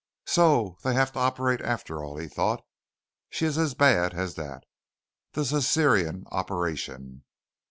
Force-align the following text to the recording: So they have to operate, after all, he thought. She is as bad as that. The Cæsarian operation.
So 0.25 0.79
they 0.83 0.95
have 0.95 1.11
to 1.13 1.19
operate, 1.19 1.61
after 1.61 2.03
all, 2.03 2.17
he 2.17 2.27
thought. 2.27 2.65
She 3.29 3.45
is 3.45 3.59
as 3.59 3.75
bad 3.75 4.15
as 4.15 4.33
that. 4.33 4.63
The 5.33 5.41
Cæsarian 5.41 6.23
operation. 6.31 7.23